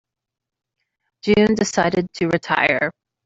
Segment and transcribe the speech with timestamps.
[1.21, 2.89] June decided to retire.